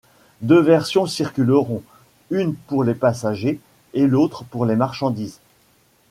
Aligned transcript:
Deux 0.41 0.59
versions 0.63 1.05
circuleront, 1.05 1.83
une 2.31 2.55
pour 2.55 2.83
les 2.83 2.95
passagers 2.95 3.59
et 3.93 4.07
l'autre 4.07 4.43
pour 4.45 4.65
les 4.65 4.75
marchandises. 4.75 5.39